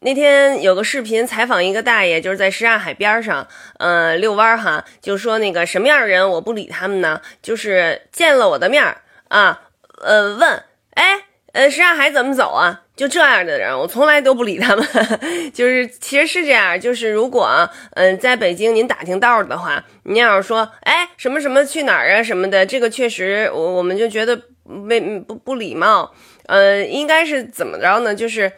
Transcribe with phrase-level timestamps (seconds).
[0.00, 7.20] 那天有个视频采访一个大爷，就是在什刹海边上，呃，遛弯儿哈，就说那个什么样的人我不理他们呢？
[7.42, 9.62] 就是见了我的面儿啊，
[10.00, 10.62] 呃，问，
[10.94, 11.22] 哎，
[11.52, 12.82] 呃，什刹海怎么走啊？
[12.94, 14.86] 就这样的人，我从来都不理他们。
[15.54, 26.12] 就是其实是这样，就是如果嗯，在北京您打听道的话，您要是说，哎，什么什么去哪儿啊什么的，这个确实我我们就觉得没不不礼貌。
[26.46, 28.14] 呃，应该是怎么着呢？
[28.14, 28.50] 就是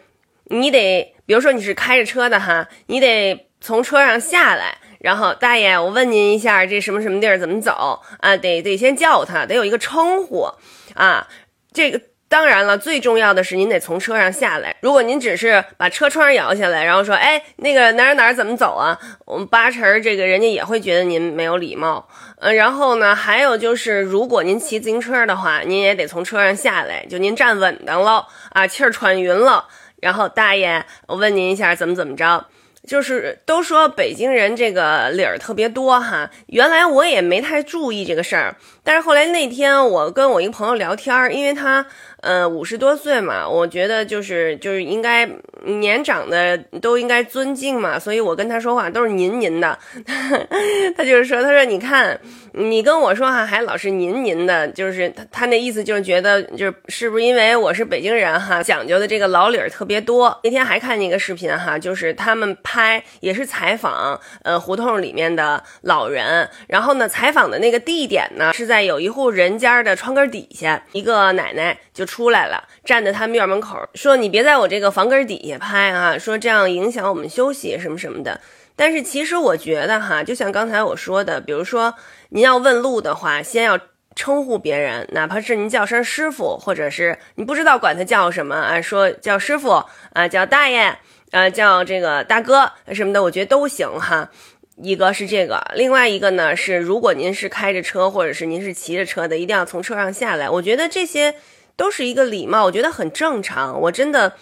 [0.45, 1.15] 你得。
[1.27, 8.35] 比如说你是开着车的哈，你得从车上下来，然后大爷，我问您一下，这什么什么地儿怎么走啊？
[8.35, 10.49] 得得先叫他，得有一个称呼
[10.93, 11.25] 啊。
[11.71, 14.75] 这个当然了，最重要的是您得从车上下来。
[14.81, 18.99] 如果您只是把车窗摇下来，然后说，哎，那个哪儿哪儿怎么走啊？
[19.25, 22.09] 我们八成这个人家也会觉得您没有礼貌。
[22.39, 29.67] 嗯，然后呢，还有就是，如果您骑自行车的话，您也得从车上下来，就您站稳当了啊，气儿喘匀了。
[30.01, 32.45] 然后大爷，我问您一下，怎么怎么着？
[32.87, 41.85] 就是都说北京人这个理儿特别多哈，原来我也没太注意这个事儿，但是后来那天我跟我一个朋友聊天，因为他。
[42.21, 45.27] 呃，五十多岁嘛，我觉得就是就是应该
[45.65, 49.77] 年长的都应该尊敬嘛，所以我跟他说话都是您您的。
[50.95, 52.19] 他就是说，他说你看
[52.53, 60.39] 你跟我说话还老是您您的，就是他他那意思就是觉得就是是不是因为我是北京人哈，讲究的这个老理儿特别多。
[60.43, 72.05] 那天还看见一个视频哈，就是他们拍也是采访呃胡同里面的老人，然后呢采访的那个地点呢是在有一户人家的窗根底下，一个奶奶就。
[72.11, 78.39] 出来了，站在他们院门口，说：“你别在我这个房根底下也拍啊，说这样影响我们休息什么什么的。”
[78.77, 81.93] 但是其实我觉得哈，就像刚才我说的，比如说
[82.29, 83.77] 您要问路的话，先要
[84.15, 90.97] 称呼别人，哪怕是您叫声师傅，或者是你不知道管他叫什么啊，说叫师傅啊，叫大爷，
[91.31, 94.31] 呃，叫这个大哥什么的，我觉得都行哈。
[94.77, 100.49] 一个是这个，另外一个呢是，如果您是开着车，或者是您是骑着车的，一定要从车上下来。
[100.49, 101.35] 我觉得这些。
[101.77, 103.79] 都是一个礼貌，我觉得很正常。
[103.81, 104.33] 我真的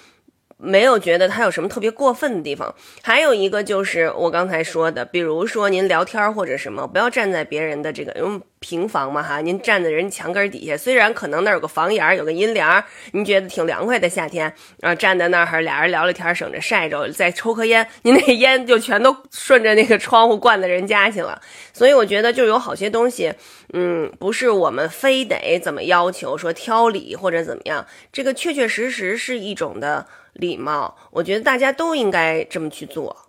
[0.62, 2.76] 没有觉得他有什么特别过分的地方。
[3.02, 12.84] 还有一个就是我刚才说的，比如说您聊天或者什么，不要站在别人的这个，因为平房嘛哈，您站在人墙根底下，虽然可能那儿有个房檐，有个阴凉，
[13.14, 21.42] 您觉得挺凉快的夏天然后，站在那儿俩人聊聊天，省着晒着，再抽颗烟， 您那烟就全都顺着那个窗户灌到人家去了。
[21.74, 23.34] 所以我觉得就有好些东西，
[23.74, 33.29] 嗯，不是我们非得怎么要求说挑理或者怎么样，这个确确实实是一种的礼貌，我觉得大家都应该这么去做。